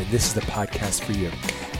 [0.00, 1.30] then this is the podcast for you.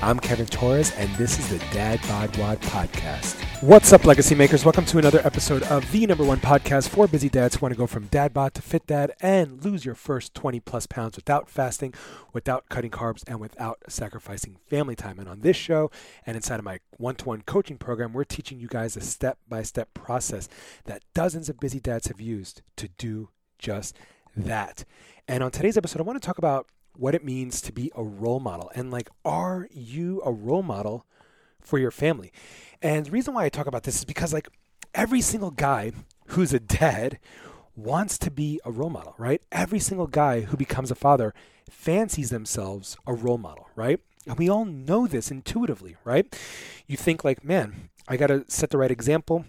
[0.02, 3.43] I'm Kevin Torres, and this is the Dad Bod Wad Podcast.
[3.62, 4.62] What's up, Legacy Makers?
[4.62, 7.79] Welcome to another episode of the number one podcast for busy dads who want to
[7.79, 11.48] go from dad bod to fit dad and lose your first 20 plus pounds without
[11.48, 11.95] fasting,
[12.34, 15.19] without cutting carbs, and without sacrificing family time.
[15.19, 15.91] And on this show
[16.27, 19.39] and inside of my one to one coaching program, we're teaching you guys a step
[19.48, 20.47] by step process
[20.84, 23.97] that dozens of busy dads have used to do just
[24.37, 24.84] that.
[25.27, 26.66] And on today's episode, I want to talk about
[26.97, 31.07] what it means to be a role model and like, are you a role model
[31.61, 32.33] for your family?
[32.83, 34.48] And the reason why I talk about this is because like
[34.95, 35.93] every single guy
[36.29, 37.19] who's a dad
[37.77, 39.41] wants to be a role model, right?
[39.51, 41.34] Every single guy who becomes a father
[41.69, 44.01] fancies themselves a role model, right?
[44.27, 46.27] And we all know this intuitively, right?
[46.86, 49.47] You think like, man, I got to set the right example.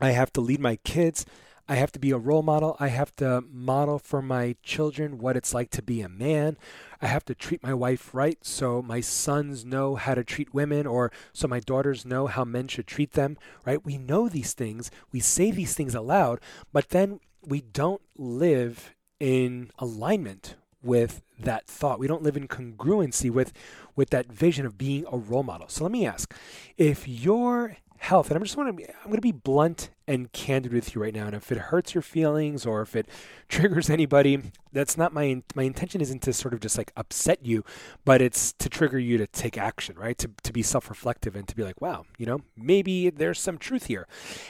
[0.00, 1.24] I have to lead my kids.
[1.68, 2.76] I have to be a role model.
[2.80, 6.56] I have to model for my children what it's like to be a man.
[7.00, 10.86] I have to treat my wife right so my sons know how to treat women
[10.86, 13.84] or so my daughters know how men should treat them, right?
[13.84, 14.90] We know these things.
[15.12, 16.40] We say these things aloud,
[16.72, 22.00] but then we don't live in alignment with that thought.
[22.00, 23.52] We don't live in congruency with
[23.94, 25.68] with that vision of being a role model.
[25.68, 26.34] So let me ask,
[26.76, 28.28] if your health.
[28.28, 31.14] And I'm just want to I'm going to be blunt and candid with you right
[31.14, 31.26] now.
[31.26, 33.08] And if it hurts your feelings or if it
[33.48, 36.00] triggers anybody, that's not my my intention.
[36.00, 37.64] Isn't to sort of just like upset you,
[38.04, 40.18] but it's to trigger you to take action, right?
[40.18, 43.58] To to be self reflective and to be like, wow, you know, maybe there's some
[43.58, 44.06] truth here.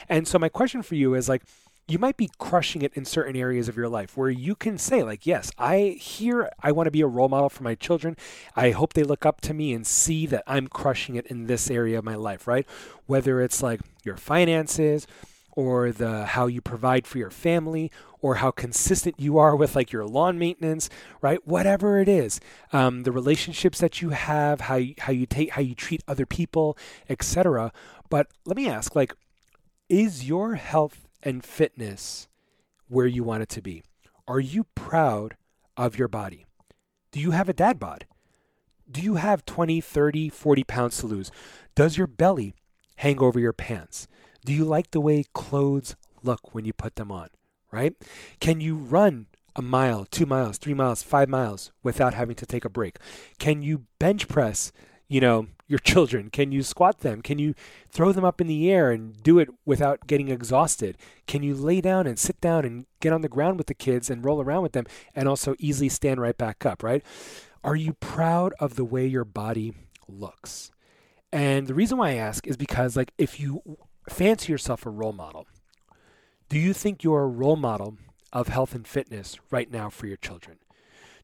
[0.09, 1.43] And so my question for you is like
[1.85, 5.03] you might be crushing it in certain areas of your life where you can say
[5.03, 8.15] like yes i here i want to be a role model for my children
[8.55, 11.69] i hope they look up to me and see that i'm crushing it in this
[11.69, 12.65] area of my life right
[13.05, 15.05] whether it's like your finances
[15.55, 17.91] or the how you provide for your family
[18.21, 20.89] or how consistent you are with like your lawn maintenance
[21.21, 22.39] right whatever it is
[22.71, 26.25] um, the relationships that you have how you, how you take how you treat other
[26.25, 26.77] people
[27.09, 27.71] etc
[28.09, 29.13] but let me ask like
[29.89, 32.27] is your health and fitness
[32.87, 33.83] where you want it to be?
[34.27, 35.35] Are you proud
[35.75, 36.45] of your body?
[37.11, 38.05] Do you have a dad bod?
[38.89, 41.31] Do you have 20, 30, 40 pounds to lose?
[41.75, 42.53] Does your belly
[42.97, 44.07] hang over your pants?
[44.45, 47.29] Do you like the way clothes look when you put them on?
[47.71, 47.95] Right?
[48.39, 52.65] Can you run a mile, two miles, three miles, five miles without having to take
[52.65, 52.97] a break?
[53.39, 54.71] Can you bench press,
[55.07, 56.29] you know, your children?
[56.29, 57.21] Can you squat them?
[57.21, 57.55] Can you
[57.89, 60.97] throw them up in the air and do it without getting exhausted?
[61.25, 64.09] Can you lay down and sit down and get on the ground with the kids
[64.09, 67.03] and roll around with them and also easily stand right back up, right?
[67.63, 69.73] Are you proud of the way your body
[70.07, 70.69] looks?
[71.31, 73.63] And the reason why I ask is because like if you
[74.09, 75.47] fancy yourself a role model,
[76.49, 77.97] do you think you're a role model
[78.31, 80.57] of health and fitness right now for your children?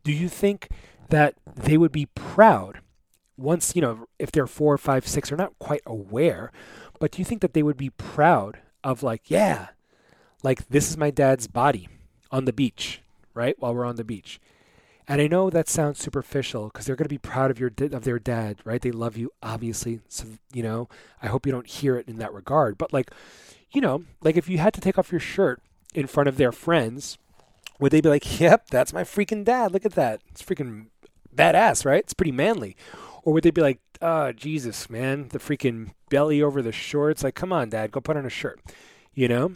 [0.03, 0.69] Do you think
[1.09, 2.79] that they would be proud
[3.37, 6.51] once, you know, if they're four, five, six, are not quite aware,
[6.99, 9.69] but do you think that they would be proud of, like, yeah,
[10.43, 11.87] like this is my dad's body
[12.31, 13.01] on the beach,
[13.33, 13.55] right?
[13.59, 14.39] While we're on the beach.
[15.09, 18.03] And I know that sounds superficial because they're going to be proud of your of
[18.03, 18.81] their dad, right?
[18.81, 19.99] They love you, obviously.
[20.07, 20.87] So you know,
[21.21, 22.77] I hope you don't hear it in that regard.
[22.77, 23.11] But like,
[23.71, 25.61] you know, like if you had to take off your shirt
[25.93, 27.17] in front of their friends,
[27.79, 29.73] would they be like, "Yep, that's my freaking dad.
[29.73, 30.21] Look at that.
[30.29, 30.85] It's freaking
[31.35, 32.03] badass, right?
[32.03, 32.77] It's pretty manly."
[33.23, 37.23] Or would they be like, oh, Jesus, man, the freaking belly over the shorts?
[37.23, 38.59] Like, come on, dad, go put on a shirt,
[39.13, 39.53] you know?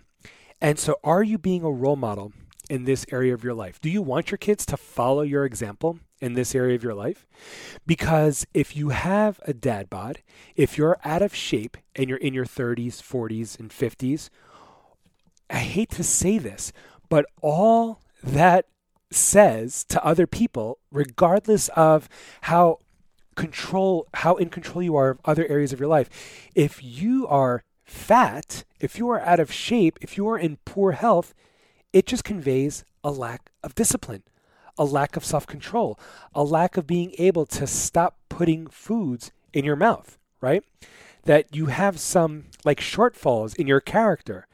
[0.61, 2.33] And so, are you being a role model
[2.69, 3.79] in this area of your life?
[3.81, 7.25] Do you want your kids to follow your example in this area of your life?
[7.85, 10.19] Because if you have a dad bod,
[10.55, 14.29] if you're out of shape and you're in your 30s, 40s, and 50s,
[15.49, 16.71] I hate to say this,
[17.09, 18.65] but all that
[19.11, 22.09] says to other people, regardless of
[22.41, 22.79] how
[23.35, 26.09] control how in control you are of other areas of your life.
[26.55, 30.93] If you are fat, if you are out of shape, if you are in poor
[30.93, 31.33] health,
[31.93, 34.23] it just conveys a lack of discipline,
[34.77, 35.99] a lack of self-control,
[36.33, 40.63] a lack of being able to stop putting foods in your mouth, right?
[41.23, 44.47] That you have some like shortfalls in your character.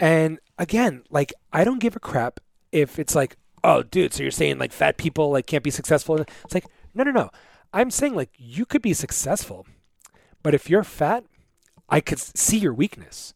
[0.00, 2.40] And again, like I don't give a crap
[2.72, 6.16] if it's like, oh dude, so you're saying like fat people like can't be successful.
[6.44, 7.30] It's like, no, no, no.
[7.72, 9.66] I'm saying like you could be successful,
[10.42, 11.24] but if you're fat,
[11.88, 13.32] I could see your weakness.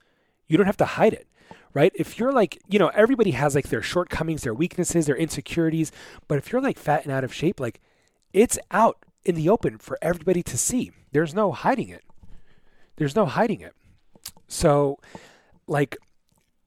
[0.48, 1.26] You don't have to hide it,
[1.74, 1.92] right?
[1.94, 5.92] If you're like, you know, everybody has like their shortcomings, their weaknesses, their insecurities,
[6.28, 7.80] but if you're like fat and out of shape, like
[8.32, 10.92] it's out in the open for everybody to see.
[11.12, 12.04] There's no hiding it.
[12.96, 13.74] There's no hiding it.
[14.48, 14.98] So,
[15.66, 15.96] like,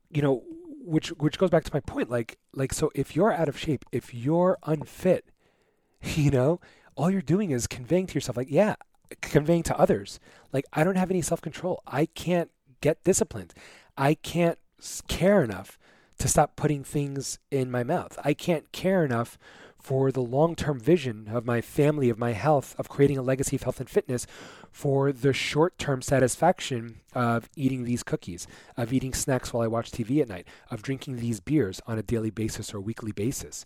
[0.09, 0.43] you know,
[0.83, 2.09] which which goes back to my point.
[2.09, 5.25] Like, like so, if you're out of shape, if you're unfit,
[6.03, 6.59] you know,
[6.95, 8.75] all you're doing is conveying to yourself, like, yeah,
[9.21, 10.19] conveying to others,
[10.51, 11.81] like, I don't have any self control.
[11.87, 13.53] I can't get disciplined.
[13.97, 14.59] I can't
[15.07, 15.77] care enough
[16.17, 18.17] to stop putting things in my mouth.
[18.23, 19.37] I can't care enough
[19.79, 23.55] for the long term vision of my family, of my health, of creating a legacy
[23.55, 24.27] of health and fitness,
[24.71, 28.47] for the short term satisfaction of eating these cookies,
[28.77, 32.03] of eating snacks while I watch TV at night, of drinking these beers on a
[32.03, 33.65] daily basis or weekly basis.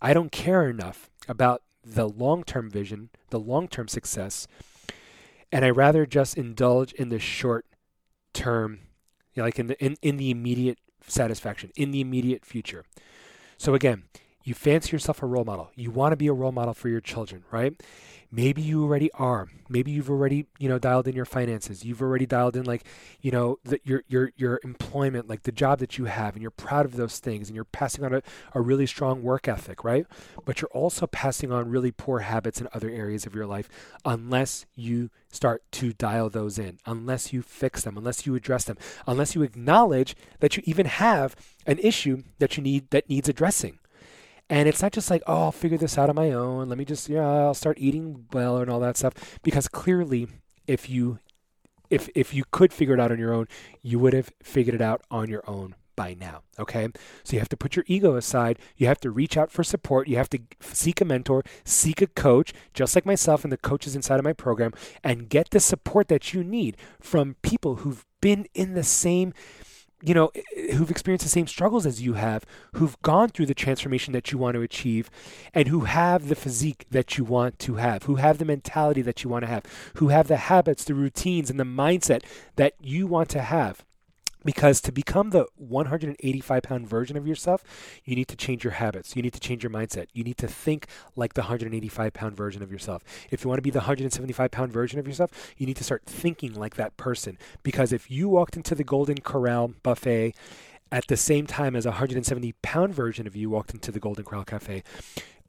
[0.00, 4.48] I don't care enough about the long term vision, the long term success,
[5.52, 7.66] and I rather just indulge in the short
[8.32, 8.80] term,
[9.36, 12.84] like in the in, in the immediate satisfaction, in the immediate future.
[13.58, 14.04] So again,
[14.42, 15.70] you fancy yourself a role model.
[15.74, 17.80] You want to be a role model for your children, right?
[18.32, 19.48] Maybe you already are.
[19.68, 21.84] Maybe you've already, you know, dialed in your finances.
[21.84, 22.84] You've already dialed in like,
[23.20, 26.52] you know, the, your your your employment, like the job that you have, and you're
[26.52, 28.22] proud of those things, and you're passing on a,
[28.54, 30.06] a really strong work ethic, right?
[30.44, 33.68] But you're also passing on really poor habits in other areas of your life,
[34.04, 38.78] unless you start to dial those in, unless you fix them, unless you address them,
[39.08, 41.34] unless you acknowledge that you even have
[41.66, 43.79] an issue that you need that needs addressing.
[44.50, 46.68] And it's not just like, oh, I'll figure this out on my own.
[46.68, 49.14] Let me just, yeah, I'll start eating well and all that stuff.
[49.44, 50.26] Because clearly,
[50.66, 51.20] if you,
[51.88, 53.46] if if you could figure it out on your own,
[53.80, 56.42] you would have figured it out on your own by now.
[56.58, 56.88] Okay,
[57.22, 58.58] so you have to put your ego aside.
[58.76, 60.08] You have to reach out for support.
[60.08, 63.94] You have to seek a mentor, seek a coach, just like myself and the coaches
[63.94, 64.72] inside of my program,
[65.04, 69.32] and get the support that you need from people who've been in the same
[70.02, 70.30] you know,
[70.74, 72.44] who've experienced the same struggles as you have,
[72.74, 75.10] who've gone through the transformation that you want to achieve,
[75.52, 79.22] and who have the physique that you want to have, who have the mentality that
[79.22, 79.64] you want to have,
[79.94, 82.22] who have the habits, the routines, and the mindset
[82.56, 83.84] that you want to have.
[84.44, 87.62] Because to become the 185 pound version of yourself,
[88.04, 89.14] you need to change your habits.
[89.14, 90.06] You need to change your mindset.
[90.12, 93.02] You need to think like the 185 pound version of yourself.
[93.30, 96.02] If you want to be the 175 pound version of yourself, you need to start
[96.06, 97.38] thinking like that person.
[97.62, 100.34] Because if you walked into the Golden Corral buffet
[100.92, 104.24] at the same time as a 170 pound version of you walked into the Golden
[104.24, 104.82] Corral Cafe,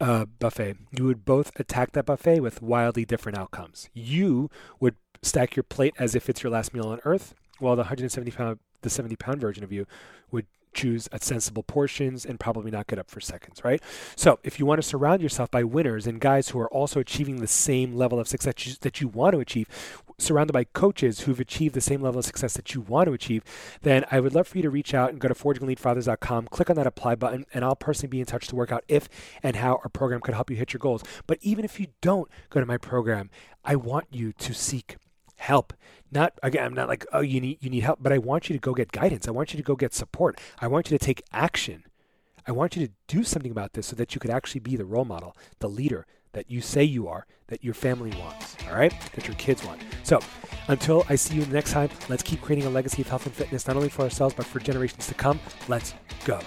[0.01, 3.89] uh, buffet, you would both attack that buffet with wildly different outcomes.
[3.93, 4.49] You
[4.79, 8.31] would stack your plate as if it's your last meal on earth, while the 170
[8.31, 9.86] pound the 70 pound version of you
[10.31, 13.81] would choose at sensible portions and probably not get up for seconds, right?
[14.16, 17.38] So, if you want to surround yourself by winners and guys who are also achieving
[17.38, 19.68] the same level of success that you, that you want to achieve,
[20.18, 23.44] surrounded by coaches who've achieved the same level of success that you want to achieve,
[23.81, 26.75] then I would love for you to reach out and go to forgingelitefathers.com, click on
[26.75, 29.10] that apply button, and I'll personally be in touch to work out if
[29.44, 31.04] and how our program could help you hit your goals.
[31.27, 33.30] But even if you don't go to my program,
[33.66, 34.98] I want you to seek
[35.41, 35.73] help.
[36.11, 38.55] Not again, I'm not like, oh, you need you need help, but I want you
[38.55, 39.27] to go get guidance.
[39.27, 40.39] I want you to go get support.
[40.59, 41.83] I want you to take action.
[42.47, 44.85] I want you to do something about this so that you could actually be the
[44.85, 48.93] role model, the leader that you say you are, that your family wants, all right?
[49.13, 49.81] That your kids want.
[50.03, 50.19] So
[50.67, 53.67] until I see you next time, let's keep creating a legacy of health and fitness,
[53.67, 55.39] not only for ourselves, but for generations to come.
[55.67, 55.93] Let's
[56.25, 56.39] go.